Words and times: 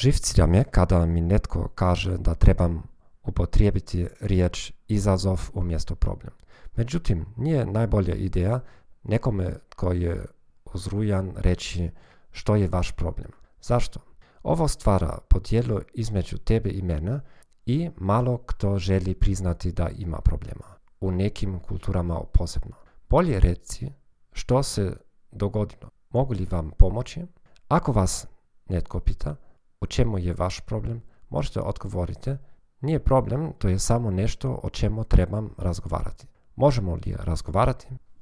Živcira 0.00 0.46
me 0.46 0.64
kada 0.64 1.06
mi 1.06 1.20
netko 1.20 1.68
kaže 1.68 2.16
da 2.18 2.34
trebam 2.34 2.82
upotrijebiti 3.22 4.06
riječ 4.20 4.72
izazov 4.88 5.40
umjesto 5.54 5.94
problem. 5.94 6.32
Međutim, 6.76 7.26
nije 7.36 7.66
najbolja 7.66 8.14
ideja 8.14 8.60
nekome 9.02 9.56
koji 9.76 10.00
je 10.00 10.24
uzrujan 10.74 11.32
reći 11.36 11.90
što 12.30 12.56
je 12.56 12.68
vaš 12.68 12.92
problem. 12.92 13.30
Zašto? 13.62 14.00
Ovo 14.42 14.68
stvara 14.68 15.18
podjelu 15.28 15.80
između 15.94 16.38
tebe 16.38 16.70
i 16.70 16.82
mene 16.82 17.20
i 17.66 17.90
malo 17.96 18.38
kto 18.38 18.78
želi 18.78 19.14
priznati 19.14 19.72
da 19.72 19.88
ima 19.88 20.20
problema. 20.20 20.66
U 21.00 21.10
nekim 21.10 21.58
kulturama 21.58 22.20
posebno. 22.32 22.76
Bolje 23.10 23.40
reci 23.40 23.92
što 24.32 24.62
se 24.62 24.96
dogodilo. 25.32 25.90
Mogu 26.10 26.32
li 26.34 26.46
vam 26.50 26.70
pomoći? 26.78 27.22
Ako 27.68 27.92
vas 27.92 28.26
netko 28.68 29.00
pita 29.00 29.36
u 29.80 29.86
čemu 29.86 30.18
je 30.18 30.34
vaš 30.34 30.60
problem, 30.60 31.02
možete 31.28 31.60
odgovoriti 31.60 32.30
nije 32.80 32.98
problem, 32.98 33.52
to 33.58 33.68
je 33.68 33.78
samo 33.78 34.10
nešto 34.10 34.60
o 34.62 34.70
čemu 34.70 35.04
trebam 35.04 35.50
razgovarati. 35.58 36.26
Možemo 36.56 36.94
li 36.94 37.16
razgovarati? 37.18 37.86